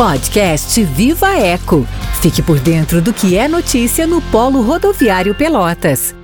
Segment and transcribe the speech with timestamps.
[0.00, 1.84] Podcast Viva Eco.
[2.22, 6.14] Fique por dentro do que é notícia no Polo Rodoviário Pelotas.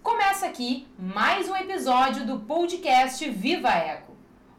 [0.00, 4.12] Começa aqui mais um episódio do podcast Viva Eco.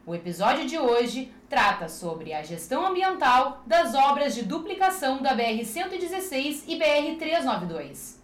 [0.04, 6.64] O episódio de hoje trata sobre a gestão ambiental das obras de duplicação da BR-116
[6.68, 8.16] e BR-392.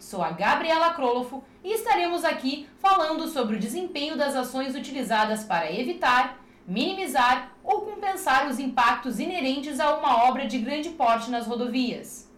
[0.00, 5.72] Sou a Gabriela Krolofo e estaremos aqui falando sobre o desempenho das ações utilizadas para
[5.72, 6.39] evitar,
[6.70, 12.30] minimizar ou compensar os impactos inerentes a uma obra de grande porte nas rodovias.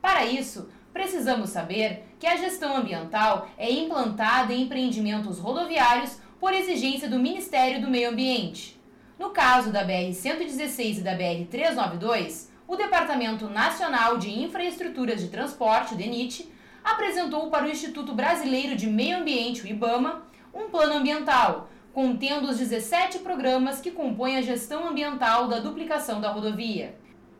[0.00, 7.10] Para isso, precisamos saber que a gestão ambiental é implantada em empreendimentos rodoviários por exigência
[7.10, 8.80] do Ministério do Meio Ambiente.
[9.18, 16.48] No caso da BR-116 e da BR-392, o Departamento Nacional de Infraestruturas de Transporte, DENIT,
[16.84, 20.22] apresentou para o Instituto Brasileiro de Meio Ambiente, o IBAMA,
[20.54, 26.30] um plano ambiental contendo os 17 programas que compõem a gestão ambiental da duplicação da
[26.30, 26.94] rodovia.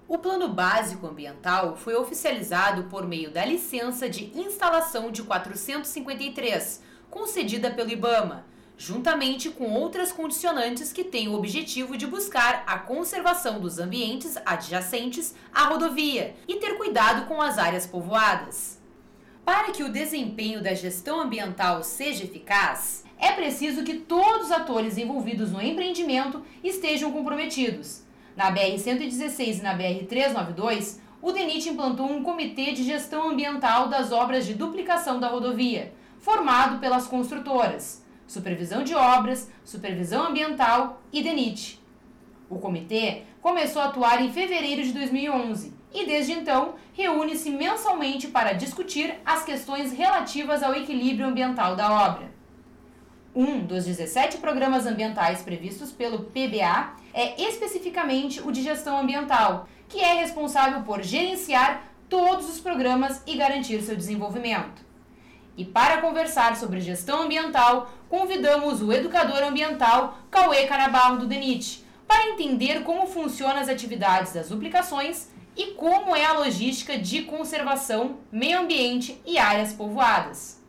[0.08, 7.70] O Plano Básico Ambiental foi oficializado por meio da licença de instalação de 453, concedida
[7.70, 8.44] pelo IBAMA,
[8.76, 15.32] juntamente com outras condicionantes que têm o objetivo de buscar a conservação dos ambientes adjacentes
[15.54, 18.80] à rodovia e ter cuidado com as áreas povoadas.
[19.44, 24.96] Para que o desempenho da gestão ambiental seja eficaz, é preciso que todos os atores
[24.96, 28.02] envolvidos no empreendimento estejam comprometidos.
[28.34, 34.46] Na BR-116 e na BR-392, o DENIT implantou um comitê de gestão ambiental das obras
[34.46, 41.78] de duplicação da rodovia, formado pelas construtoras, Supervisão de Obras, Supervisão Ambiental e DENIT.
[42.48, 48.52] O comitê começou a atuar em fevereiro de 2011 e, desde então, reúne-se mensalmente para
[48.52, 52.39] discutir as questões relativas ao equilíbrio ambiental da obra.
[53.34, 60.00] Um dos 17 programas ambientais previstos pelo PBA é especificamente o de gestão ambiental, que
[60.00, 64.84] é responsável por gerenciar todos os programas e garantir seu desenvolvimento.
[65.56, 72.30] E para conversar sobre gestão ambiental, convidamos o educador ambiental Cauê Canabarro do DENIT, para
[72.30, 78.58] entender como funcionam as atividades das duplicações e como é a logística de conservação, meio
[78.58, 80.59] ambiente e áreas povoadas.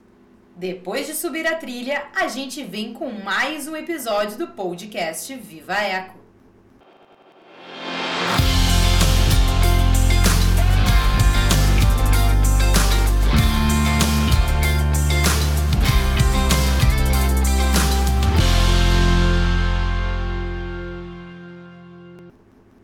[0.56, 5.76] Depois de subir a trilha, a gente vem com mais um episódio do podcast Viva
[5.76, 6.20] Eco.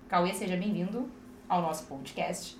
[0.07, 1.11] Cauê, seja bem-vindo
[1.49, 2.57] ao nosso podcast.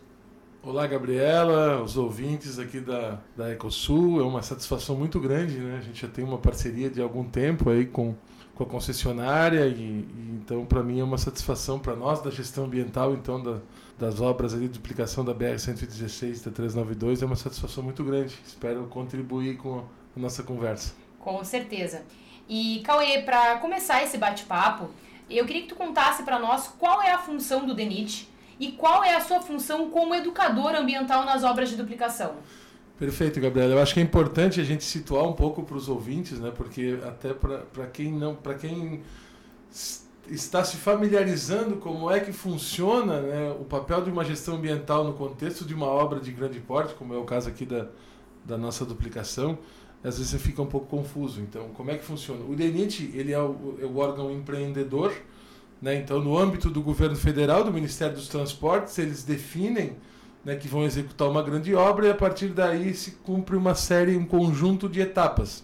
[0.67, 4.19] Olá, Gabriela, os ouvintes aqui da, da Ecosul.
[4.19, 5.77] É uma satisfação muito grande, né?
[5.77, 8.13] A gente já tem uma parceria de algum tempo aí com,
[8.53, 12.65] com a concessionária e, e então para mim é uma satisfação para nós da gestão
[12.65, 13.59] ambiental, então da,
[13.97, 18.37] das obras ali de duplicação da BR 116 da 392 é uma satisfação muito grande.
[18.45, 19.85] Espero contribuir com
[20.17, 20.93] a nossa conversa.
[21.17, 22.01] Com certeza.
[22.49, 24.89] E Cauê, para começar esse bate-papo,
[25.29, 29.03] eu queria que tu contasse para nós qual é a função do DENIT e qual
[29.03, 32.35] é a sua função como educador ambiental nas obras de duplicação?
[32.97, 33.73] Perfeito, Gabriela.
[33.73, 36.51] Eu acho que é importante a gente situar um pouco para os ouvintes, né?
[36.55, 39.03] Porque até para quem não, para quem
[40.29, 45.13] está se familiarizando como é que funciona né, o papel de uma gestão ambiental no
[45.13, 47.87] contexto de uma obra de grande porte, como é o caso aqui da,
[48.43, 49.57] da nossa duplicação,
[50.03, 51.39] às vezes você fica um pouco confuso.
[51.39, 52.43] Então, como é que funciona?
[52.45, 55.13] O DENIT ele é o, é o órgão empreendedor
[55.81, 55.95] né?
[55.95, 59.95] Então, no âmbito do governo federal, do Ministério dos Transportes, eles definem
[60.43, 64.15] né, que vão executar uma grande obra e a partir daí se cumpre uma série,
[64.15, 65.63] um conjunto de etapas.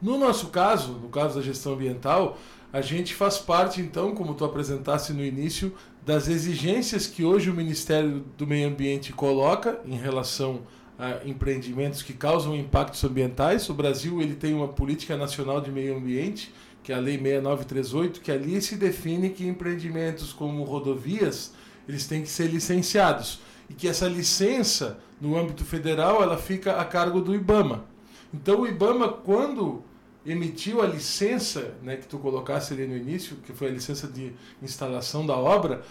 [0.00, 2.38] No nosso caso, no caso da gestão ambiental,
[2.72, 5.74] a gente faz parte, então, como tu apresentaste no início,
[6.04, 10.62] das exigências que hoje o Ministério do Meio Ambiente coloca em relação
[10.98, 13.68] a empreendimentos que causam impactos ambientais.
[13.68, 16.52] O Brasil ele tem uma política nacional de meio ambiente
[16.82, 21.52] que é a Lei 6938, que ali se define que empreendimentos como rodovias,
[21.88, 26.84] eles têm que ser licenciados e que essa licença no âmbito federal, ela fica a
[26.84, 27.84] cargo do IBAMA.
[28.32, 29.84] Então o IBAMA quando
[30.24, 34.32] emitiu a licença, né, que tu colocasse ali no início, que foi a licença de
[34.62, 35.82] instalação da obra,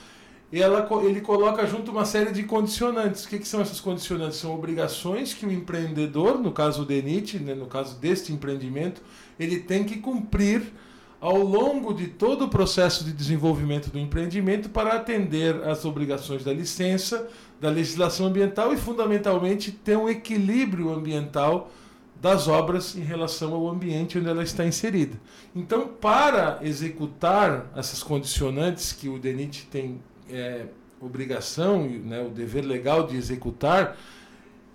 [0.51, 3.25] ela, ele coloca junto uma série de condicionantes.
[3.25, 4.37] O que, que, são essas condicionantes?
[4.37, 9.01] São obrigações que o empreendedor, no caso do DENIT, né, no caso deste empreendimento,
[9.39, 10.63] ele tem que cumprir
[11.21, 16.53] ao longo de todo o processo de desenvolvimento do empreendimento para atender às obrigações da
[16.53, 17.27] licença,
[17.59, 21.69] da legislação ambiental e, fundamentalmente, ter um equilíbrio ambiental
[22.21, 25.19] das obras em relação ao ambiente onde ela está inserida.
[25.55, 30.65] Então, para executar essas condicionantes que o DENIT tem é,
[31.01, 33.97] obrigação, né, o dever legal de executar,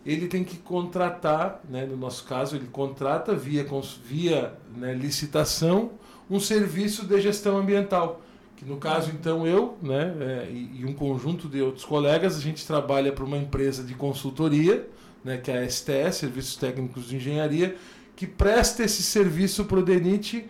[0.04, 3.66] ele tem que contratar, né, no nosso caso, ele contrata via,
[4.04, 5.92] via né, licitação
[6.30, 8.22] um serviço de gestão ambiental.
[8.56, 12.66] Que no caso, então, eu né, é, e, um conjunto de outros colegas, a gente
[12.66, 14.88] trabalha para uma empresa de consultoria
[15.24, 17.76] né, que é a STS, Serviços Técnicos de Engenharia,
[18.14, 20.46] que presta esse serviço para o DENIT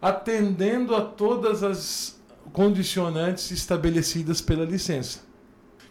[0.00, 2.20] atendendo a todas as
[2.52, 5.20] condicionantes estabelecidas pela licença.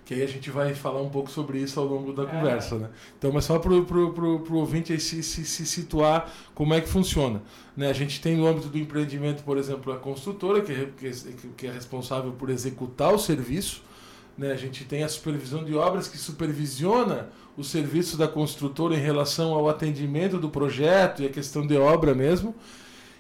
[0.08, 2.26] Que aí a gente vai falar um pouco sobre isso ao longo da é.
[2.28, 2.78] conversa.
[2.78, 2.90] Né?
[3.18, 7.42] Então, mas só para o ouvinte se, se, se, situar como é que funciona.
[7.76, 7.90] Né?
[7.90, 11.12] A gente tem no âmbito do empreendimento, por exemplo, a construtora, que é,
[11.58, 13.84] que é responsável por executar o serviço.
[14.38, 14.54] Né?
[14.54, 17.28] A gente tem a supervisão de obras, que supervisiona
[17.58, 22.16] o serviço da construtora em relação ao atendimento do projeto e a questão de obra
[22.16, 22.56] mesmo.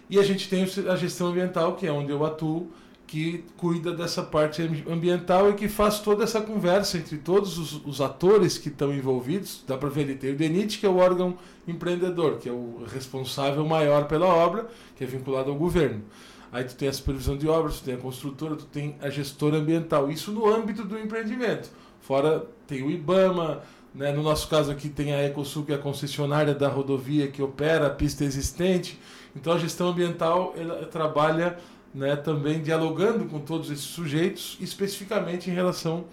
[0.10, 2.72] E a gente tem a gestão ambiental, que é onde eu atuo,
[3.07, 8.01] que cuida dessa parte ambiental e que faz toda essa conversa entre todos os, os
[8.01, 9.63] atores que estão envolvidos.
[9.65, 12.83] Dá para ver ali, tem o DENIT, que é o órgão empreendedor, que é o
[12.86, 14.68] responsável maior pela obra,
[14.98, 16.04] que é vinculado ao governo.
[16.51, 19.57] Aí tu tem a supervisão de obras, tu tem a construtora, tu tem a gestora
[19.57, 20.12] ambiental.
[20.12, 21.69] Isso no âmbito do empreendimento.
[22.01, 23.63] Fora tem o IBAMA,
[23.94, 24.12] né?
[24.12, 27.88] No nosso caso aqui tem a Ecosul, que é a concessionária da rodovia que opera
[27.88, 29.00] a pista existente.
[29.36, 31.57] Então a gestão ambiental ela trabalha
[31.94, 36.06] né, também dialogando com todos esses sujeitos, especificamente em relação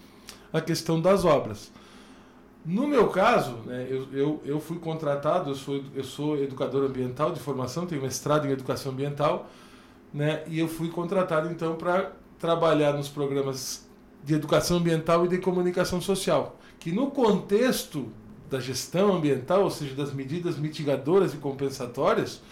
[0.52, 1.72] à questão das obras.
[2.64, 7.32] No meu caso, né, eu, eu, eu fui contratado, eu sou, eu sou educador ambiental
[7.32, 9.50] de formação, tenho mestrado em educação ambiental,
[10.12, 13.86] né, e eu fui contratado então para trabalhar nos programas
[14.22, 18.08] de educação ambiental e de comunicação social que no contexto
[18.50, 22.42] da gestão ambiental, ou seja, das medidas mitigadoras e compensatórias,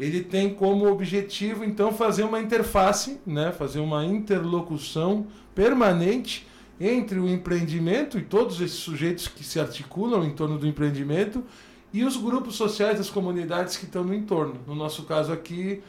[0.00, 6.46] ele tem como objetivo então fazer uma interface, né, fazer uma interlocução permanente
[6.80, 11.44] entre o empreendimento e todos esses sujeitos que se articulam em torno do empreendimento
[11.92, 14.54] e os grupos sociais das comunidades que estão no entorno.
[14.66, 15.82] No nosso caso aqui,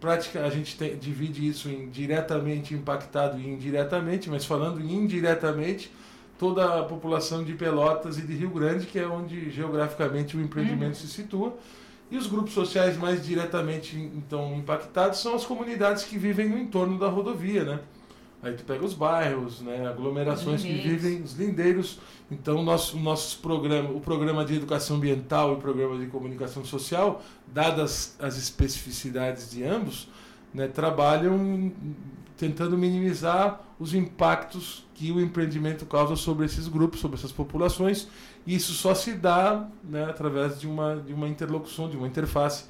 [0.00, 5.90] prática, a gente tem, divide isso em diretamente impactado e indiretamente, mas falando indiretamente,
[6.38, 10.94] toda a população de Pelotas e de Rio Grande, que é onde geograficamente o empreendimento
[10.94, 10.94] uhum.
[10.94, 11.56] se situa.
[12.10, 16.98] E os grupos sociais mais diretamente então impactados são as comunidades que vivem no entorno
[16.98, 17.80] da rodovia, né?
[18.42, 21.98] Aí tu pega os bairros, né, aglomerações que vivem, os lindeiros.
[22.30, 27.22] Então, nosso, nossos programa, o programa de educação ambiental e o programa de comunicação social,
[27.46, 30.08] dadas as especificidades de ambos,
[30.54, 31.72] né, trabalham
[32.36, 38.08] tentando minimizar os impactos que o empreendimento causa sobre esses grupos, sobre essas populações.
[38.46, 42.64] E isso só se dá né, através de uma, de uma interlocução, de uma interface,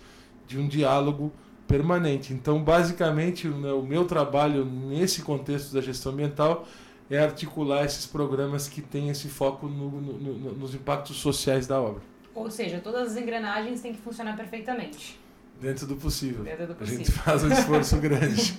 [0.47, 1.33] de um diálogo
[1.69, 2.33] permanente.
[2.33, 6.67] Então, basicamente, né, o meu trabalho nesse contexto da gestão ambiental
[7.11, 11.81] é articular esses programas que têm esse foco no, no, no, nos impactos sociais da
[11.81, 12.03] obra.
[12.35, 15.19] Ou seja, todas as engrenagens têm que funcionar perfeitamente.
[15.61, 16.45] Dentro do possível.
[16.45, 17.01] Dentro do possível.
[17.01, 18.57] A gente faz um esforço grande.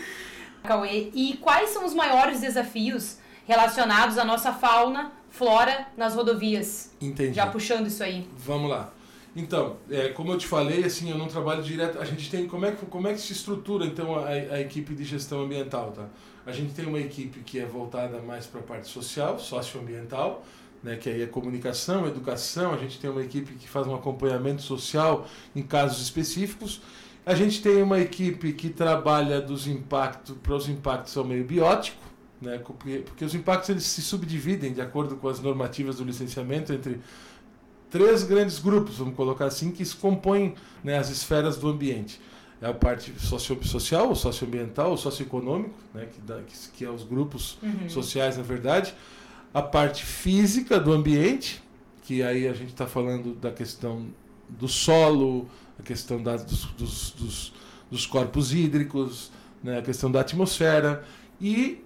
[0.62, 6.92] Cauê, e quais são os maiores desafios relacionados à nossa fauna, flora nas rodovias?
[7.00, 7.34] Entendi.
[7.34, 8.28] Já puxando isso aí.
[8.36, 8.92] Vamos lá.
[9.34, 11.98] Então, é, como eu te falei, assim, eu não trabalho direto.
[11.98, 14.94] A gente tem como é que como é que se estrutura então a, a equipe
[14.94, 16.06] de gestão ambiental, tá?
[16.44, 20.44] A gente tem uma equipe que é voltada mais para a parte social, socioambiental,
[20.82, 22.72] né, que aí é comunicação, educação.
[22.72, 26.80] A gente tem uma equipe que faz um acompanhamento social em casos específicos
[27.24, 31.98] a gente tem uma equipe que trabalha dos impactos para os impactos ao meio biótico,
[32.40, 32.58] né?
[32.58, 37.00] porque, porque os impactos eles se subdividem de acordo com as normativas do licenciamento entre
[37.90, 42.20] três grandes grupos, vamos colocar assim, que se compõem né, as esferas do ambiente.
[42.62, 46.90] É a parte socio social, o socioambiental, o socioeconômico, né, que, dá, que, que é
[46.90, 47.88] os grupos uhum.
[47.88, 48.94] sociais, na verdade.
[49.52, 51.62] A parte física do ambiente,
[52.02, 54.06] que aí a gente está falando da questão
[54.48, 57.52] do solo, a questão da, dos, dos, dos,
[57.90, 59.32] dos, corpos hídricos,
[59.62, 61.02] né, a questão da atmosfera
[61.40, 61.82] e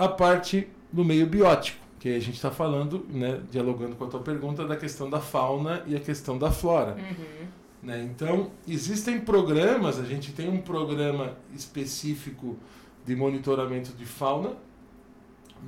[0.00, 4.20] a parte do meio biótico, que a gente está falando, né, dialogando com a tua
[4.20, 6.96] pergunta, da questão da fauna e a questão da flora.
[6.96, 7.46] Uhum.
[7.82, 8.02] Né?
[8.10, 12.56] Então, existem programas, a gente tem um programa específico
[13.04, 14.56] de monitoramento de fauna,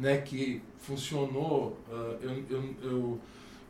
[0.00, 1.78] né, que funcionou.
[1.90, 3.20] Uh, eu, eu, eu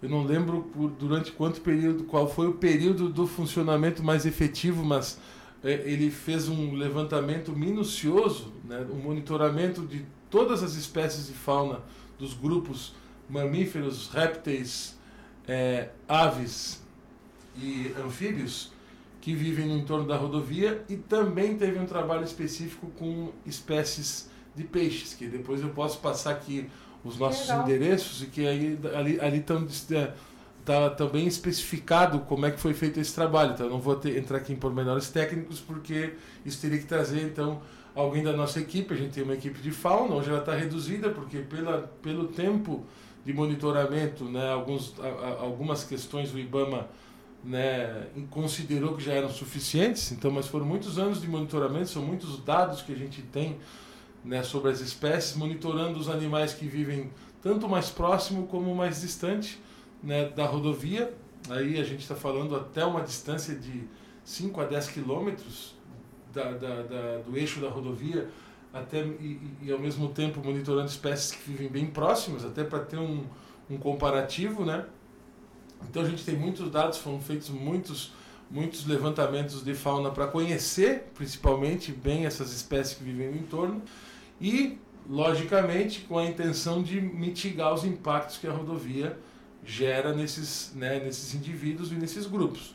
[0.02, 4.85] eu não lembro por, durante quanto período, qual foi o período do funcionamento mais efetivo,
[4.85, 5.16] mas
[5.62, 11.81] é, ele fez um levantamento minucioso, né, um monitoramento de todas as espécies de fauna
[12.19, 12.95] dos grupos
[13.29, 14.99] mamíferos, répteis,
[15.47, 16.83] é, aves
[17.57, 18.73] e anfíbios
[19.21, 24.65] que vivem no entorno da rodovia e também teve um trabalho específico com espécies de
[24.65, 26.69] peixes, que depois eu posso passar aqui
[27.05, 29.67] os nossos endereços e que aí ali, ali estão
[30.65, 33.53] tá também especificado como é que foi feito esse trabalho.
[33.53, 37.23] Então, eu não vou ter, entrar aqui em pormenores técnicos, porque isso teria que trazer,
[37.23, 37.61] então,
[37.94, 38.94] alguém da nossa equipe.
[38.94, 42.84] A gente tem uma equipe de fauna, hoje ela está reduzida, porque pela, pelo tempo
[43.25, 46.88] de monitoramento, né, alguns, a, algumas questões o IBAMA
[47.44, 52.42] né, considerou que já eram suficientes, então, mas foram muitos anos de monitoramento, são muitos
[52.42, 53.58] dados que a gente tem
[54.25, 57.11] né, sobre as espécies, monitorando os animais que vivem
[57.42, 59.61] tanto mais próximo como mais distante
[60.02, 61.12] né, da rodovia.
[61.50, 63.82] Aí a gente está falando até uma distância de
[64.25, 65.75] 5 a 10 quilômetros
[66.33, 68.29] da, da, da, do eixo da rodovia,
[68.73, 72.99] até, e, e, ao mesmo tempo monitorando espécies que vivem bem próximas, até para ter
[72.99, 73.25] um,
[73.71, 74.65] um comparativo.
[74.65, 74.85] Né?
[75.89, 78.12] Então a gente tem muitos dados, foram feitos muitos,
[78.51, 83.83] muitos levantamentos de fauna para conhecer, principalmente, bem essas espécies que vivem no entorno
[84.41, 89.19] e, logicamente, com a intenção de mitigar os impactos que a rodovia
[89.65, 92.75] gera nesses, né, nesses indivíduos e nesses grupos.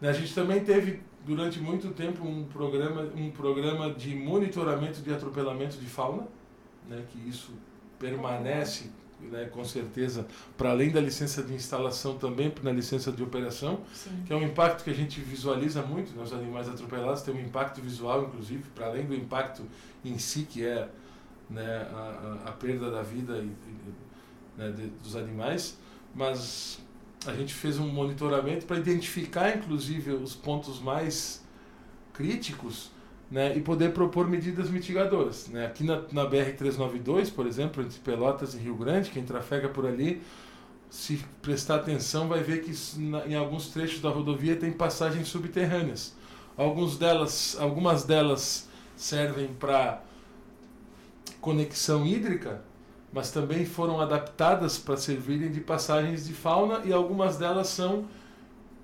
[0.00, 5.12] Né, a gente também teve durante muito tempo um programa, um programa de monitoramento de
[5.12, 6.26] atropelamento de fauna,
[6.88, 7.52] né, que isso
[7.98, 8.90] permanece
[9.28, 10.26] né, com certeza,
[10.56, 14.22] para além da licença de instalação, também na licença de operação, Sim.
[14.26, 17.80] que é um impacto que a gente visualiza muito nos animais atropelados, tem um impacto
[17.80, 19.62] visual, inclusive, para além do impacto
[20.04, 20.88] em si, que é
[21.48, 23.50] né, a, a, perda da vida e,
[24.56, 25.78] né, de, dos animais,
[26.14, 26.80] mas
[27.26, 31.42] a gente fez um monitoramento para identificar, inclusive, os pontos mais
[32.12, 32.90] críticos
[33.30, 35.48] né, e poder propor medidas mitigadoras.
[35.48, 35.66] Né?
[35.66, 40.22] Aqui na, na BR-392, por exemplo, entre Pelotas e Rio Grande, quem trafega por ali,
[40.90, 46.14] se prestar atenção, vai ver que na, em alguns trechos da rodovia tem passagens subterrâneas.
[46.56, 50.02] Alguns delas, algumas delas servem para
[51.40, 52.62] conexão hídrica,
[53.12, 58.06] mas também foram adaptadas para servirem de passagens de fauna e algumas delas são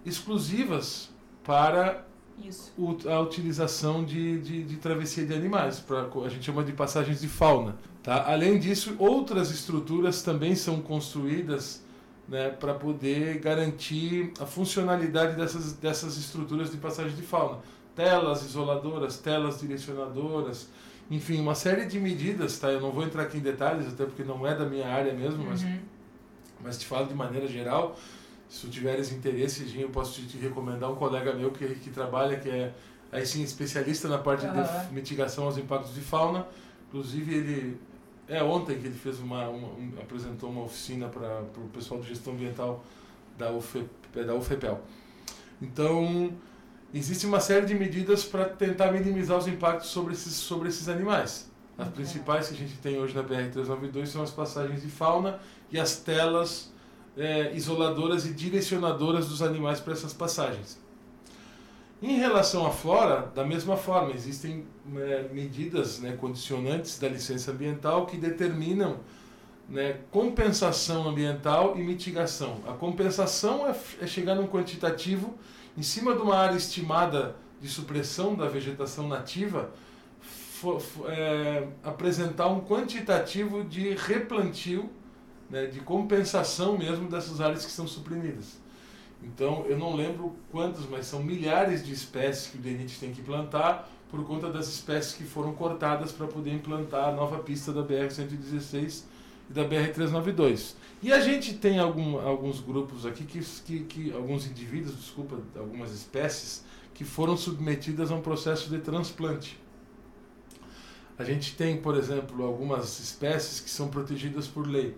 [0.04, 1.10] exclusivas
[1.44, 2.04] para
[2.76, 7.20] o, a utilização de, de, de, travessia de animais, pra, a gente chama de passagens
[7.20, 7.76] de fauna.
[8.02, 8.30] Tá?
[8.30, 11.82] Além disso, outras estruturas também são construídas
[12.28, 17.58] né, para poder garantir a funcionalidade dessas, dessas estruturas de passagem de fauna.
[17.94, 20.68] Telas isoladoras, telas direcionadoras,
[21.10, 22.68] enfim, uma série de medidas, tá?
[22.70, 25.42] Eu não vou entrar aqui em detalhes, até porque não é da minha área mesmo,
[25.42, 25.50] uhum.
[25.50, 25.64] mas,
[26.62, 27.96] mas te falo de maneira geral.
[28.48, 32.38] Se tu tiveres interesse, eu posso te, te, recomendar um colega meu que, que trabalha,
[32.38, 32.72] que é
[33.12, 34.52] aí sim especialista na parte uhum.
[34.52, 36.46] de mitigação aos impactos de fauna.
[36.88, 37.80] Inclusive ele
[38.28, 42.08] é ontem que ele fez uma, uma um, apresentou uma oficina para o pessoal de
[42.08, 42.84] gestão ambiental
[43.38, 43.48] da,
[44.24, 44.80] da UFEPEL.
[45.62, 46.32] Então
[46.92, 51.50] existe uma série de medidas para tentar minimizar os impactos sobre esses, sobre esses animais.
[51.78, 55.38] As principais que a gente tem hoje na BR-392 são as passagens de fauna
[55.70, 56.72] e as telas
[57.16, 60.78] é, isoladoras e direcionadoras dos animais para essas passagens.
[62.02, 64.66] Em relação à flora, da mesma forma, existem
[64.96, 69.00] é, medidas né, condicionantes da licença ambiental que determinam
[69.68, 72.60] né, compensação ambiental e mitigação.
[72.66, 75.34] A compensação é, é chegar num quantitativo
[75.76, 79.70] em cima de uma área estimada de supressão da vegetação nativa,
[81.06, 84.90] é, apresentar um quantitativo de replantio,
[85.50, 88.58] né, de compensação mesmo dessas áreas que são suprimidas.
[89.22, 93.22] Então, eu não lembro quantas, mas são milhares de espécies que o DENIT tem que
[93.22, 97.82] plantar por conta das espécies que foram cortadas para poder implantar a nova pista da
[97.82, 99.04] BR-116
[99.48, 100.74] e da BR-392.
[101.02, 105.92] E a gente tem algum, alguns grupos aqui, que, que, que, alguns indivíduos, desculpa, algumas
[105.92, 109.60] espécies, que foram submetidas a um processo de transplante.
[111.18, 114.96] A gente tem, por exemplo, algumas espécies que são protegidas por lei.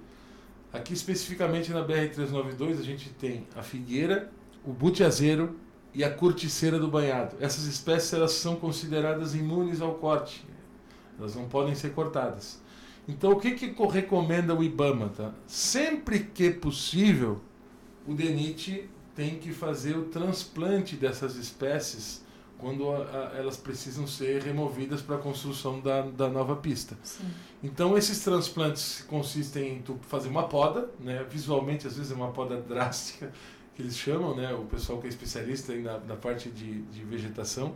[0.72, 4.30] Aqui especificamente na BR-392 a gente tem a figueira,
[4.64, 5.56] o butiazeiro
[5.94, 7.36] e a curticeira do banhado.
[7.40, 10.44] Essas espécies elas são consideradas imunes ao corte.
[11.18, 12.60] Elas não podem ser cortadas.
[13.08, 15.08] Então, o que, que recomenda o IBAMA?
[15.08, 15.32] Tá?
[15.46, 17.40] Sempre que possível,
[18.06, 22.22] o DENIT tem que fazer o transplante dessas espécies
[22.58, 26.96] quando a, a, elas precisam ser removidas para a construção da, da nova pista.
[27.02, 27.24] Sim.
[27.62, 31.24] Então, esses transplantes consistem em tu fazer uma poda, né?
[31.30, 33.32] visualmente, às vezes é uma poda drástica,
[33.74, 34.52] que eles chamam, né?
[34.52, 37.74] o pessoal que é especialista na, na parte de, de vegetação,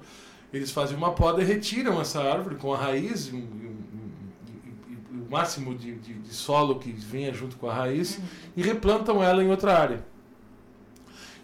[0.53, 4.12] eles fazem uma poda e retiram essa árvore com a raiz, um, um,
[5.13, 8.25] o máximo de, de, de, solo que venha junto com a raiz uhum.
[8.57, 10.05] e replantam ela em outra área.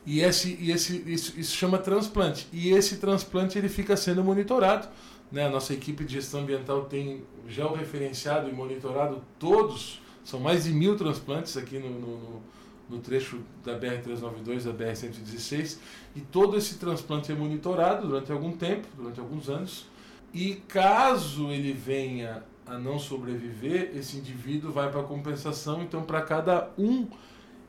[0.06, 2.48] E, esse, e esse, isso, isso chama transplante.
[2.50, 4.88] E esse transplante ele fica sendo monitorado.
[5.30, 5.46] Né?
[5.46, 10.72] A nossa equipe de gestão ambiental tem já referenciado e monitorado todos, são mais de
[10.72, 12.42] mil transplantes aqui no, no,
[12.88, 15.78] no trecho da BR-392, da BR-116,
[16.16, 19.86] e todo esse transplante é monitorado durante algum tempo, durante alguns anos,
[20.32, 26.70] e caso ele venha a não sobreviver, esse indivíduo vai para compensação, então para cada
[26.78, 27.06] um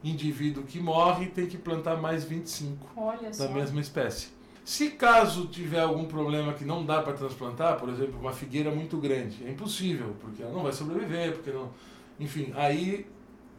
[0.03, 3.51] indivíduo que morre, tem que plantar mais 25 Olha da só.
[3.51, 4.29] mesma espécie.
[4.63, 8.97] Se caso tiver algum problema que não dá para transplantar, por exemplo, uma figueira muito
[8.97, 11.71] grande, é impossível, porque ela não vai sobreviver, porque não.
[12.19, 13.07] Enfim, aí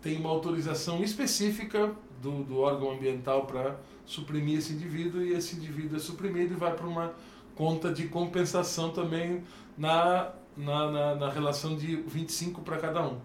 [0.00, 1.92] tem uma autorização específica
[2.22, 6.74] do, do órgão ambiental para suprimir esse indivíduo e esse indivíduo é suprimido e vai
[6.74, 7.12] para uma
[7.54, 9.42] conta de compensação também
[9.76, 13.18] na, na, na, na relação de 25 para cada um.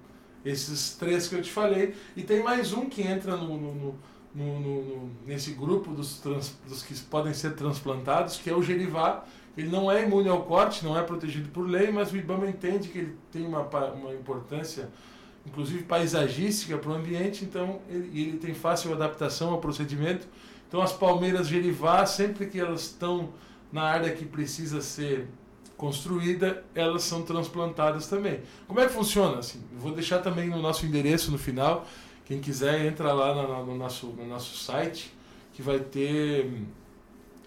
[0.43, 1.95] Esses três que eu te falei.
[2.15, 3.95] E tem mais um que entra no, no,
[4.33, 9.25] no, no, nesse grupo dos, trans, dos que podem ser transplantados, que é o gerivá.
[9.57, 12.89] Ele não é imune ao corte, não é protegido por lei, mas o IBAMA entende
[12.89, 14.89] que ele tem uma, uma importância,
[15.45, 20.27] inclusive paisagística, para o ambiente, então ele, ele tem fácil adaptação ao procedimento.
[20.67, 23.29] Então as palmeiras gerivá, sempre que elas estão
[23.71, 25.27] na área que precisa ser
[25.77, 28.41] construída, elas são transplantadas também.
[28.67, 29.39] Como é que funciona?
[29.39, 31.85] Assim, vou deixar também no nosso endereço no final.
[32.25, 35.13] Quem quiser, entra lá no, no, nosso, no nosso site,
[35.53, 36.51] que vai ter.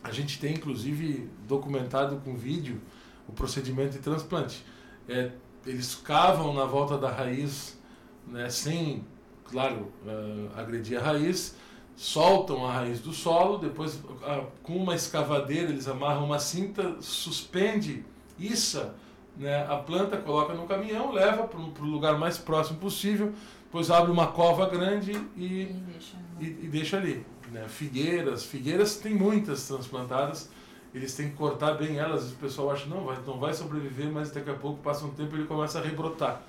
[0.02, 2.80] A gente tem inclusive documentado com vídeo
[3.26, 4.64] o procedimento de transplante.
[5.08, 5.32] É,
[5.66, 7.78] eles cavam na volta da raiz,
[8.26, 9.04] né, sem,
[9.44, 11.56] claro, uh, agredir a raiz,
[11.96, 18.04] soltam a raiz do solo, depois uh, com uma escavadeira eles amarram uma cinta, suspende
[18.38, 18.94] issa
[19.36, 23.32] né, a planta, coloca no caminhão, leva para o lugar mais próximo possível,
[23.64, 26.16] depois abre uma cova grande e, E deixa.
[26.40, 27.24] e, e deixa ali.
[27.52, 27.66] Né?
[27.68, 30.50] Figueiras, figueiras tem muitas transplantadas,
[30.94, 34.30] eles têm que cortar bem elas, o pessoal acha não vai, não vai sobreviver, mas
[34.30, 36.42] daqui a pouco passa um tempo e ele começa a rebrotar.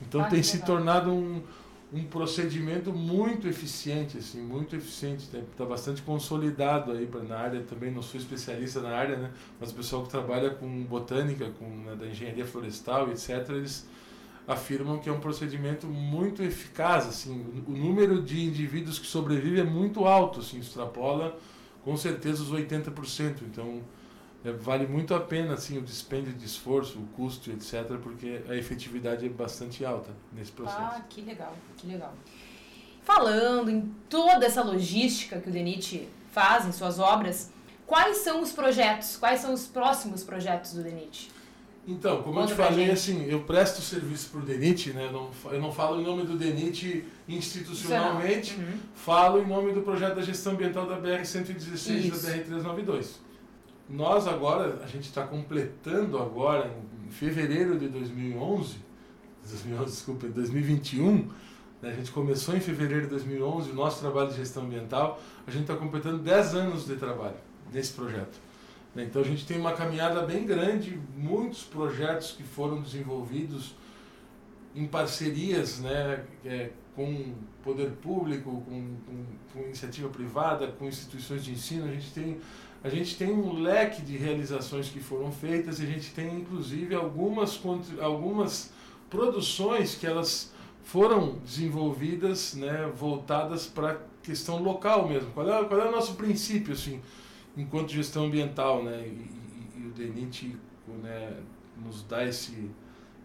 [0.00, 0.66] Então Ah, tem se legal.
[0.66, 1.42] tornado um,
[1.92, 7.90] um procedimento muito eficiente, assim, muito eficiente, está bastante consolidado aí pra, na área, também
[7.90, 11.94] não sou especialista na área, né, mas o pessoal que trabalha com botânica, com né,
[11.94, 13.86] da engenharia florestal, etc., eles
[14.48, 19.64] afirmam que é um procedimento muito eficaz, assim, o, número de indivíduos que sobrevivem é
[19.64, 21.38] muito alto, assim, extrapola
[21.84, 23.82] com certeza os 80%, então
[24.50, 29.24] vale muito a pena assim o dispêndio de esforço, o custo, etc., porque a efetividade
[29.24, 30.80] é bastante alta nesse processo.
[30.80, 32.12] Ah, que legal, que legal.
[33.02, 37.50] Falando em toda essa logística que o DENIT faz em suas obras,
[37.86, 39.16] quais são os projetos?
[39.16, 41.30] Quais são os próximos projetos do DENIT?
[41.86, 45.06] Então, como eu te falei, assim, eu presto serviço para o DENIT, né?
[45.06, 48.78] eu, não, eu não falo em nome do DENIT institucionalmente, Uhum.
[48.94, 53.06] falo em nome do projeto da gestão ambiental da BR-116 e da BR-392.
[53.88, 56.70] Nós agora, a gente está completando agora,
[57.06, 58.76] em fevereiro de 2011,
[59.42, 61.28] 2011 desculpa, em 2021,
[61.82, 65.50] né, a gente começou em fevereiro de 2011 o nosso trabalho de gestão ambiental, a
[65.50, 67.36] gente está completando 10 anos de trabalho
[67.72, 68.38] nesse projeto.
[68.94, 69.04] né.
[69.04, 73.74] Então a gente tem uma caminhada bem grande, muitos projetos que foram desenvolvidos
[74.74, 81.44] em parcerias né, é, com o poder público, com, com, com iniciativa privada, com instituições
[81.44, 81.86] de ensino.
[81.86, 82.38] A gente, tem,
[82.84, 86.94] a gente tem um leque de realizações que foram feitas e a gente tem inclusive
[86.94, 87.60] algumas,
[88.00, 88.72] algumas
[89.08, 95.30] produções que elas foram desenvolvidas né, voltadas para a questão local mesmo.
[95.32, 97.00] Qual é, qual é o nosso princípio assim,
[97.56, 98.82] enquanto gestão ambiental?
[98.82, 100.56] Né, e, e- e o DENIT
[101.02, 101.36] né,
[101.84, 102.68] nos dá esse,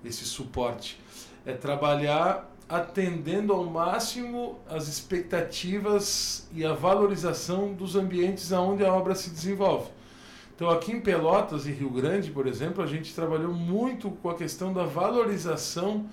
[0.05, 0.99] esse suporte
[1.45, 9.15] é trabalhar atendendo ao máximo as expectativas e a valorização dos ambientes aonde a obra
[9.15, 9.89] se desenvolve.
[10.55, 14.35] Então, aqui em Pelotas e Rio Grande, por exemplo, a gente trabalhou muito com a
[14.35, 16.09] questão da valorização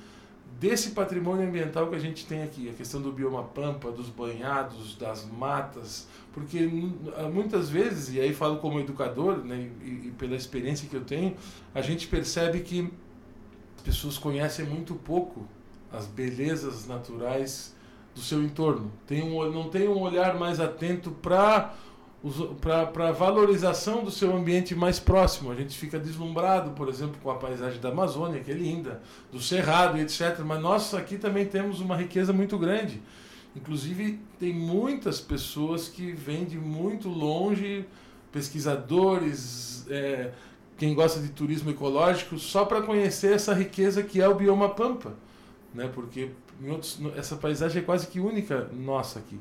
[0.60, 4.96] desse patrimônio ambiental que a gente tem aqui, a questão do bioma pampa, dos banhados,
[4.96, 6.96] das matas, porque mu-
[7.32, 11.36] muitas vezes, e aí falo como educador, né, e, e pela experiência que eu tenho,
[11.74, 12.92] a gente percebe que
[13.76, 15.44] as pessoas conhecem muito pouco
[15.96, 17.74] as belezas naturais
[18.14, 18.92] do seu entorno.
[19.06, 21.74] Tem um, não tem um olhar mais atento para
[22.58, 25.50] para a valorização do seu ambiente mais próximo.
[25.50, 29.38] A gente fica deslumbrado, por exemplo, com a paisagem da Amazônia, que é linda, do
[29.38, 30.40] Cerrado etc.
[30.42, 33.02] Mas nós aqui também temos uma riqueza muito grande.
[33.54, 37.84] Inclusive, tem muitas pessoas que vêm de muito longe,
[38.32, 40.32] pesquisadores, é,
[40.76, 45.14] quem gosta de turismo ecológico, só para conhecer essa riqueza que é o bioma Pampa.
[45.74, 45.90] Né?
[45.92, 46.30] Porque
[46.66, 49.38] outros, essa paisagem é quase que única nossa aqui.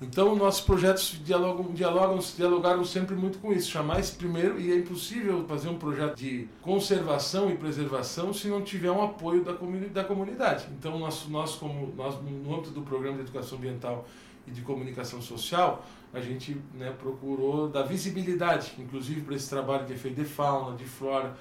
[0.00, 3.70] Então, nossos projetos dialogam, dialogam, dialogaram sempre muito com isso.
[3.70, 8.60] Chamar esse primeiro, e é impossível fazer um projeto de conservação e preservação se não
[8.60, 10.66] tiver um apoio da, comuni da comunidade.
[10.78, 14.06] Então, nós, nós, como, nós, no âmbito do Programa de Educação Ambiental
[14.46, 19.92] e de Comunicação Social, a gente né, procurou dar visibilidade, inclusive para esse trabalho que
[19.92, 21.34] é feito de fauna, de flora,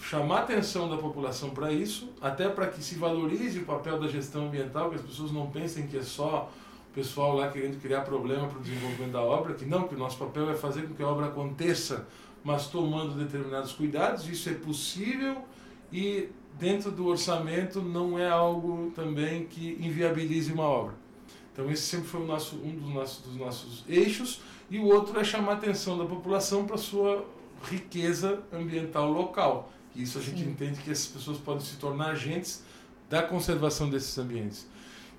[0.00, 4.08] chamar a atenção da população para isso, até para que se valorize o papel da
[4.08, 6.50] gestão ambiental, que as pessoas não pensem que é só
[6.90, 9.98] o pessoal lá querendo criar problema para o desenvolvimento da obra, que não, que o
[9.98, 12.06] nosso papel é fazer com que a obra aconteça,
[12.42, 15.42] mas tomando determinados cuidados, isso é possível
[15.92, 20.94] e dentro do orçamento não é algo também que inviabilize uma obra.
[21.52, 25.24] Então esse sempre foi nosso, um dos nossos, dos nossos eixos e o outro é
[25.24, 27.24] chamar a atenção da população para sua
[27.64, 29.72] riqueza ambiental local.
[29.98, 30.50] Isso a gente Sim.
[30.50, 32.62] entende que essas pessoas podem se tornar agentes
[33.10, 34.66] da conservação desses ambientes.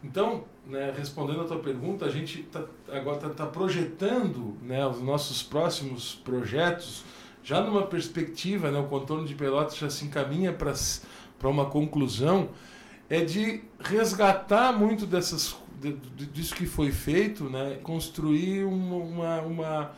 [0.01, 5.01] Então, né, respondendo a tua pergunta, a gente tá, agora está tá projetando né, os
[5.01, 7.03] nossos próximos projetos,
[7.43, 12.49] já numa perspectiva, né, o contorno de Pelotas já se encaminha para uma conclusão,
[13.09, 15.91] é de resgatar muito dessas, de,
[16.27, 19.91] disso que foi feito, né, construir uma, uma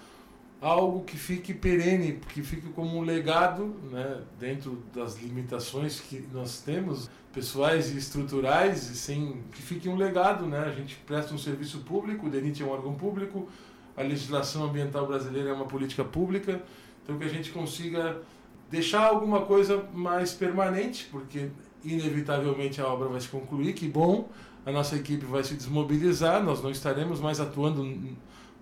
[0.62, 6.62] algo que fique perene, que fique como um legado, né, dentro das limitações que nós
[6.62, 10.60] temos, pessoais e estruturais, e sem que fique um legado, né?
[10.60, 13.50] A gente presta um serviço público, o DENIT é um órgão público,
[13.98, 16.62] a legislação ambiental brasileira é uma política pública,
[17.04, 18.22] então que a gente consiga
[18.70, 21.50] deixar alguma coisa mais permanente, porque
[21.84, 24.30] inevitavelmente a obra vai se concluir, que bom,
[24.66, 27.84] a nossa equipe vai se desmobilizar, nós não estaremos mais atuando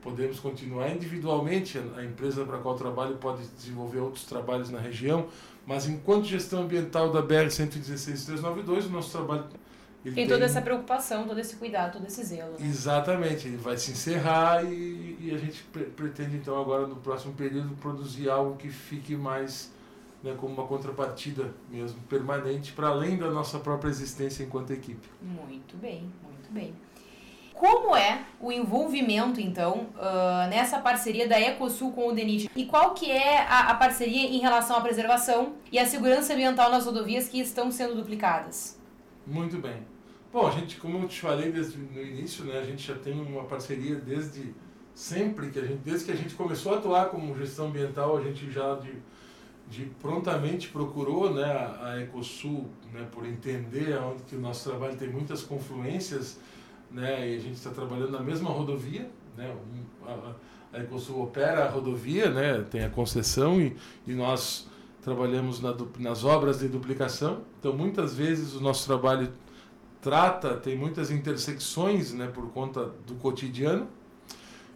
[0.02, 5.28] podemos continuar individualmente, a empresa para a qual trabalho pode desenvolver outros trabalhos na região,
[5.66, 9.46] mas enquanto gestão ambiental da BR-116-392, o nosso trabalho...
[10.02, 12.52] Tem, tem toda essa preocupação, todo esse cuidado, todo esse zelo.
[12.52, 12.68] Né?
[12.68, 17.34] Exatamente, ele vai se encerrar e, e a gente pre pretende então agora no próximo
[17.34, 19.70] período produzir algo que fique mais
[20.24, 25.08] né, como uma contrapartida mesmo, permanente, para além da nossa própria existência enquanto equipe.
[25.22, 26.74] Muito bem, muito bem.
[27.60, 32.50] Como é o envolvimento, então, uh, nessa parceria da Ecosul com o DENIT?
[32.56, 36.72] E qual que é a, a, parceria em relação à preservação e à segurança ambiental
[36.72, 38.80] nas rodovias que estão sendo duplicadas?
[39.28, 39.86] Muito bem.
[40.32, 43.20] Bom, a gente, como eu te falei desde no início, né, a gente já tem
[43.20, 44.56] uma parceria desde
[44.96, 48.22] sempre, que a gente, desde que a gente começou a atuar como gestão ambiental, a
[48.22, 48.94] gente já de,
[49.68, 51.44] de prontamente procurou né,
[51.82, 56.40] a Ecosul, né, por entender onde que o nosso trabalho tem muitas confluências,
[56.92, 59.56] né, e a gente está trabalhando na mesma rodovia, né,
[60.06, 60.34] a,
[60.74, 63.76] a Ecosul opera a rodovia, né, tem a concessão e,
[64.08, 64.68] e nós
[65.02, 69.32] trabalhamos na, nas obras de duplicação, então muitas vezes o nosso trabalho
[70.02, 73.88] trata, tem muitas intersecções né, por conta do cotidiano,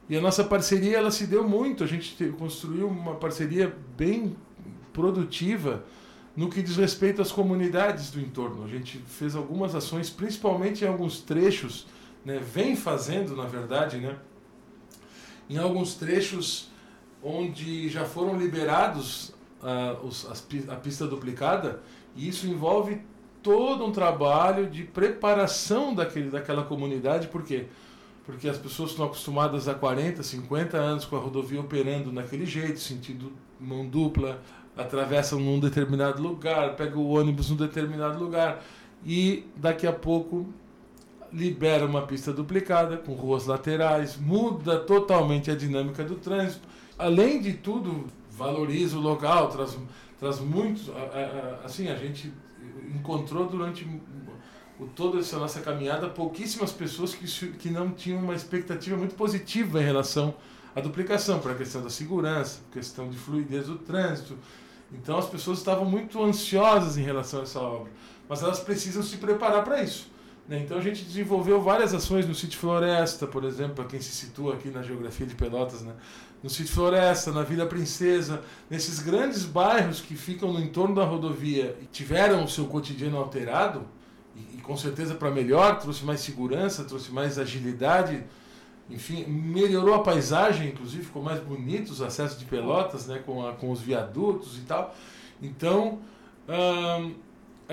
[0.09, 4.35] e a nossa parceria ela se deu muito, a gente construiu uma parceria bem
[4.91, 5.83] produtiva
[6.35, 8.63] no que diz respeito às comunidades do entorno.
[8.63, 11.87] A gente fez algumas ações, principalmente em alguns trechos
[12.25, 14.17] né, vem fazendo, na verdade, né,
[15.49, 16.69] em alguns trechos
[17.21, 21.81] onde já foram liberados uh, os, as, a pista duplicada,
[22.15, 23.01] e isso envolve
[23.41, 27.65] todo um trabalho de preparação daquele, daquela comunidade, por quê?
[28.25, 32.79] Porque as pessoas estão acostumadas há 40, 50 anos com a rodovia operando naquele jeito,
[32.79, 34.41] sentido mão dupla,
[34.77, 38.63] atravessam num determinado lugar, pegam o ônibus num determinado lugar,
[39.05, 40.47] e daqui a pouco
[41.33, 46.67] libera uma pista duplicada com ruas laterais, muda totalmente a dinâmica do trânsito.
[46.97, 49.77] Além de tudo, valoriza o local, traz,
[50.19, 50.91] traz muitos.
[51.63, 52.31] Assim, a gente
[52.95, 53.83] encontrou durante
[54.79, 59.81] o, toda essa nossa caminhada pouquíssimas pessoas que, que não tinham uma expectativa muito positiva
[59.81, 60.35] em relação
[60.75, 64.37] à duplicação, para a questão da segurança, questão de fluidez do trânsito.
[64.91, 67.91] Então as pessoas estavam muito ansiosas em relação a essa obra,
[68.29, 70.12] mas elas precisam se preparar para isso.
[70.47, 70.59] Né?
[70.59, 74.55] Então a gente desenvolveu várias ações no sítio Floresta, por exemplo, para quem se situa
[74.55, 75.93] aqui na geografia de Pelotas, né?
[76.41, 81.77] no sítio Floresta, na Vila Princesa, nesses grandes bairros que ficam no entorno da rodovia
[81.81, 83.85] e tiveram o seu cotidiano alterado,
[84.35, 88.23] e, e com certeza para melhor, trouxe mais segurança, trouxe mais agilidade,
[88.89, 93.21] enfim, melhorou a paisagem, inclusive ficou mais bonito os acessos de Pelotas, né?
[93.25, 94.93] com, a, com os viadutos e tal.
[95.41, 95.99] Então,
[96.49, 97.13] hum,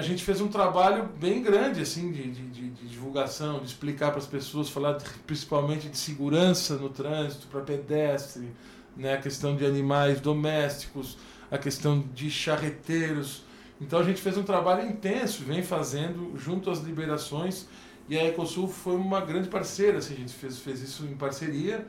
[0.01, 4.11] a gente fez um trabalho bem grande assim de, de, de, de divulgação, de explicar
[4.11, 4.95] para as pessoas, falar
[5.27, 8.49] principalmente de segurança no trânsito para pedestre,
[8.97, 11.19] né, a questão de animais domésticos,
[11.51, 13.45] a questão de charreteiros.
[13.79, 17.69] Então a gente fez um trabalho intenso, vem fazendo junto às liberações
[18.09, 21.87] E a Ecosul foi uma grande parceira, assim, a gente fez, fez isso em parceria,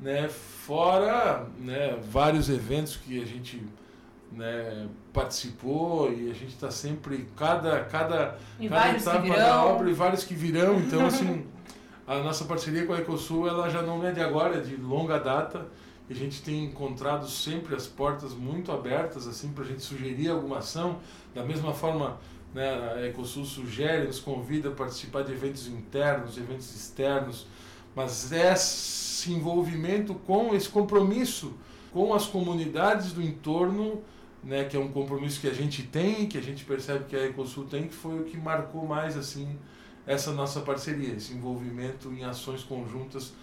[0.00, 0.28] né?
[0.28, 3.60] fora né, vários eventos que a gente
[4.32, 9.92] né, participou e a gente está sempre cada cada E cada etapa da obra e
[9.92, 10.78] vários que virão.
[10.78, 11.46] Então assim
[12.06, 15.18] a nossa parceria com a Ecosul ela já não é de agora é de longa
[15.18, 15.66] data.
[16.08, 20.30] E a gente tem encontrado sempre as portas muito abertas assim para a gente sugerir
[20.30, 21.00] alguma ação.
[21.34, 22.18] Da mesma forma
[22.54, 27.46] né, a Ecosul sugere nos convida a participar de eventos internos eventos externos.
[27.94, 31.54] Mas esse envolvimento com esse compromisso
[31.92, 34.02] com as comunidades do entorno,
[34.42, 37.26] né, que é um compromisso que a gente tem, que a gente percebe que a
[37.26, 39.58] Ecosul tem, que foi o que marcou mais assim
[40.06, 43.34] essa nossa parceria, esse envolvimento em ações conjuntas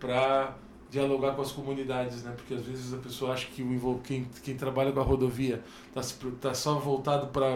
[0.00, 0.56] para
[0.90, 2.32] dialogar com as comunidades, né?
[2.34, 5.62] Porque às vezes a pessoa acha que o quem, quem trabalha com a rodovia
[5.94, 6.00] está
[6.40, 7.46] tá só voltado para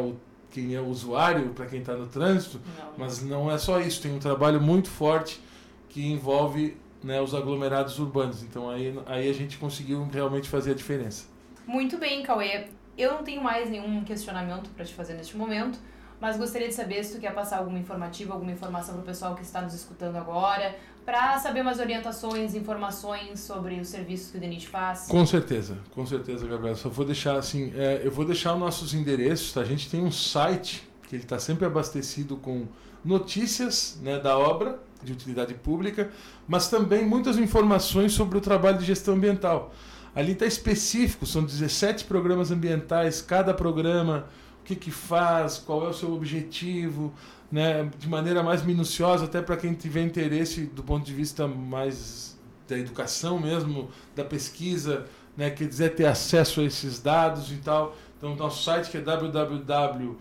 [0.51, 2.93] quem é usuário, para quem está no trânsito, Não.
[2.99, 5.41] mas não é só isso, tem um trabalho muito forte
[5.89, 8.43] que envolve né, os aglomerados urbanos.
[8.43, 11.27] Então aí, aí a gente conseguiu realmente fazer a diferença.
[11.67, 12.67] Muito bem, Cauê.
[12.99, 15.79] Eu não tenho mais nenhum questionamento para te fazer neste momento,
[16.21, 19.37] mas gostaria de saber se tu quer passar alguma informativa, alguma informação para o pessoal
[19.37, 24.41] que está nos escutando agora, para saber umas orientações, informações sobre os serviços que o
[24.41, 25.07] DENIT faz.
[25.07, 26.75] Com certeza, com certeza, Gabriel.
[26.75, 29.53] Só vou deixar assim, é, eu vou deixar os nossos endereços.
[29.53, 29.61] Tá?
[29.61, 32.67] A gente tem um site que ele está sempre abastecido com
[33.05, 36.11] notícias né, da obra de utilidade pública,
[36.49, 39.73] mas também muitas informações sobre o trabalho de gestão ambiental.
[40.15, 44.27] Ali está específico, são 17 programas ambientais, cada programa,
[44.61, 47.13] o que, que faz, qual é o seu objetivo,
[47.51, 47.91] né?
[47.99, 52.79] de maneira mais minuciosa, até para quem tiver interesse do ponto de vista mais da
[52.79, 55.51] educação mesmo, da pesquisa, né?
[55.51, 57.97] que quiser ter acesso a esses dados e tal.
[58.17, 60.13] Então, nosso site que é www.br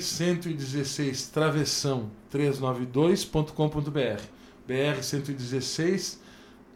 [0.00, 4.22] 116 travessão 392.com.br.
[4.66, 6.25] BR 116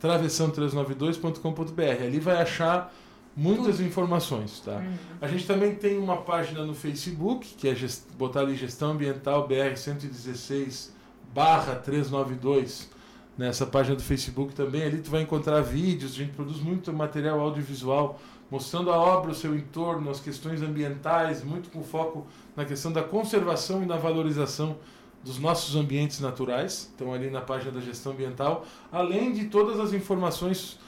[0.02, 2.04] travessão392.com.br.
[2.04, 2.92] Ali vai achar
[3.36, 3.86] muitas Tudo.
[3.86, 4.76] informações, tá?
[4.76, 4.94] Uhum.
[5.20, 8.04] A gente também tem uma página no Facebook, que é gest...
[8.16, 10.94] botar ali Gestão Ambiental BR 116
[11.32, 12.90] barra 392
[13.38, 14.82] nessa página do Facebook também.
[14.82, 19.34] Ali tu vai encontrar vídeos, a gente produz muito material audiovisual mostrando a obra, o
[19.34, 24.76] seu entorno, as questões ambientais, muito com foco na questão da conservação e na valorização
[25.24, 29.92] dos nossos ambientes naturais estão ali na página da gestão ambiental além de todas as
[29.92, 30.78] informações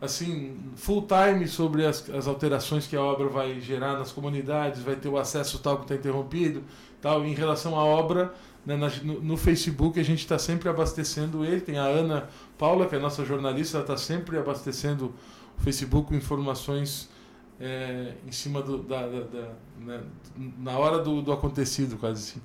[0.00, 4.96] assim full time sobre as, as alterações que a obra vai gerar nas comunidades vai
[4.96, 6.62] ter o acesso tal que está interrompido
[7.00, 8.32] tal em relação à obra
[8.64, 12.86] né, na- no, no Facebook a gente está sempre abastecendo ele tem a Ana Paula
[12.86, 15.14] que é nossa jornalista está sempre abastecendo
[15.58, 17.08] o Facebook com informações
[17.58, 20.00] é, em cima do, da, da- da- né,
[20.58, 22.40] na hora do, do acontecido quase assim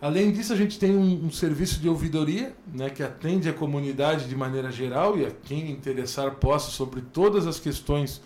[0.00, 4.28] Além disso, a gente tem um, um serviço de ouvidoria, né, que atende a comunidade
[4.28, 8.20] de maneira geral e a quem interessar possa sobre todas as questões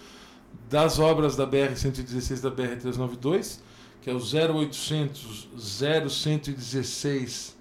[0.69, 3.61] das obras da BR-116 da BR-392,
[4.03, 7.57] que é o 0800 0116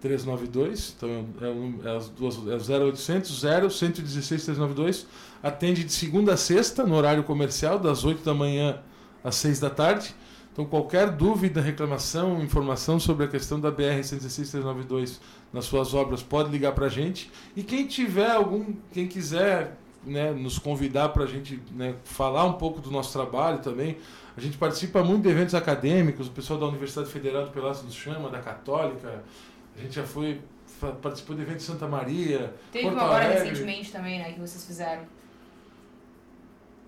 [0.00, 5.06] 392, então é, é as duas, é o 0800 0116 392,
[5.42, 8.80] atende de segunda a sexta, no horário comercial, das 8 da manhã
[9.22, 10.14] às 6 da tarde.
[10.52, 15.18] Então, qualquer dúvida, reclamação, informação sobre a questão da BR-116-392
[15.52, 17.30] nas suas obras, pode ligar para a gente.
[17.56, 22.54] E quem tiver algum, quem quiser né, nos convidar para a gente né, falar um
[22.54, 23.96] pouco do nosso trabalho também,
[24.36, 27.94] a gente participa muito de eventos acadêmicos, o pessoal da Universidade Federal de Pelotas nos
[27.94, 29.22] chama, da Católica,
[29.76, 30.40] a gente já foi,
[31.02, 33.48] participou de eventos em Santa Maria, Teve Porto agora Alegre.
[33.48, 35.02] recentemente também, né, que vocês fizeram,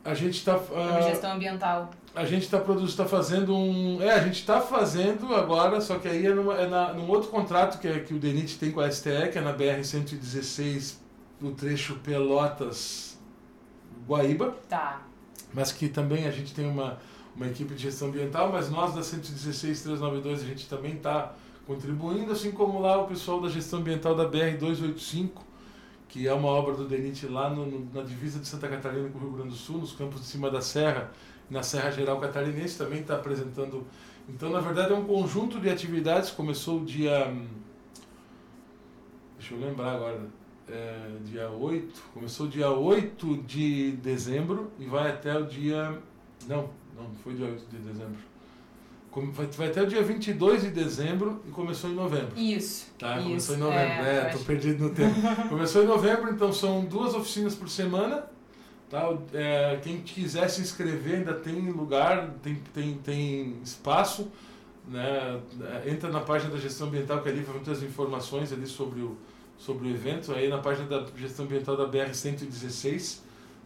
[0.05, 0.59] a gente está...
[0.59, 1.91] sobre gestão ambiental.
[2.15, 4.03] A gente está tá fazendo um.
[4.03, 7.31] É, a gente está fazendo agora, só que aí é, numa, é na, num outro
[7.31, 10.97] contrato que, é, que o DENIT tem com a STE, que é na BR-116,
[11.41, 11.95] no trecho
[14.07, 15.01] Pelotas-Guaíba, Tá.
[15.55, 16.99] mas que também a gente tem uma,
[17.35, 21.33] uma equipe de gestão ambiental, mas nós da 116-392 a gente também está
[21.67, 25.31] contribuindo, assim como lá o pessoal da gestão ambiental da BR-285,
[26.09, 29.19] que é uma obra do DENIT lá no, no- na divisa de Santa Catarina com
[29.19, 31.11] o Rio Grande do Sul, nos campos de cima da serra,
[31.53, 33.87] na Serra Geral Catarinense também está apresentando.
[34.29, 36.31] Então, na verdade, é um conjunto de atividades.
[36.31, 37.29] Começou o dia.
[37.29, 37.47] hum,
[39.39, 40.21] Deixa eu lembrar agora.
[40.69, 42.03] É, dia 8.
[42.15, 45.99] Começou dia 8 de dezembro e vai até o dia.
[46.49, 48.17] Não, não foi dia 8 de dezembro.
[49.35, 52.33] Vai, vai até o dia 22 de dezembro e começou em novembro.
[52.39, 52.91] Isso.
[52.99, 53.27] Tá, isso.
[53.29, 53.83] começou em novembro.
[54.07, 55.15] É, É, tô acho- perdido no tempo.
[55.51, 58.25] começou em novembro, então são duas oficinas por semana.
[59.11, 64.31] O- é, quem quiser se inscrever ainda tem lugar, tem, tem, tem espaço.
[64.89, 65.41] né,
[65.87, 69.17] entra na página da gestão ambiental, que ali vai muitas informações ali sobre o,
[69.57, 70.33] sobre o evento.
[70.33, 73.19] Aí na página da gestão ambiental da BR-116,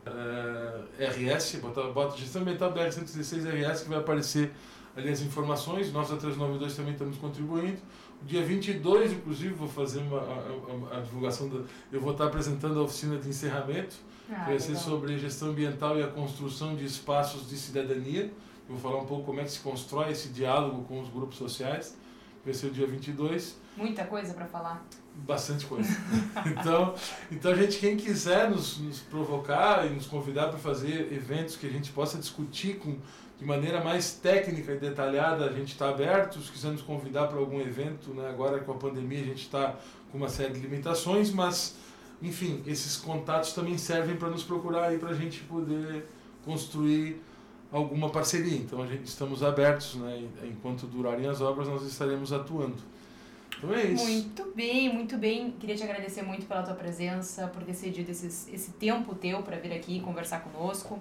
[0.06, 4.50] uh, RS, bota, bota gestão ambiental BR-116 RS, que vai aparecer
[4.96, 5.92] ali as informações.
[5.92, 7.78] Nós da 392 também estamos contribuindo.
[8.22, 11.60] Dia 22, inclusive, vou fazer uma, a, a, a divulgação, da,
[11.92, 13.96] eu vou estar apresentando a oficina de encerramento,
[14.30, 18.32] ah, vai ser sobre gestão ambiental e a construção de espaços de cidadania.
[18.68, 21.96] Vou falar um pouco como é que se constrói esse diálogo com os grupos sociais.
[22.44, 23.56] Vai ser o dia 22.
[23.76, 24.84] Muita coisa para falar.
[25.14, 25.90] Bastante coisa.
[26.46, 26.94] então,
[27.30, 31.70] então, gente, quem quiser nos, nos provocar e nos convidar para fazer eventos que a
[31.70, 32.96] gente possa discutir com
[33.38, 36.40] de maneira mais técnica e detalhada, a gente está aberto.
[36.40, 38.28] Se quiser nos convidar para algum evento, né?
[38.28, 39.74] agora com a pandemia a gente está
[40.10, 41.76] com uma série de limitações, mas,
[42.22, 46.06] enfim, esses contatos também servem para nos procurar aí para a gente poder
[46.44, 47.20] construir
[47.70, 48.56] alguma parceria.
[48.56, 50.24] Então, a gente estamos abertos, né?
[50.44, 52.76] enquanto durarem as obras, nós estaremos atuando.
[53.58, 54.04] Então é isso.
[54.04, 55.50] Muito bem, muito bem.
[55.58, 59.56] Queria te agradecer muito pela tua presença, por ter cedido esse, esse tempo teu para
[59.56, 60.98] vir aqui conversar conosco.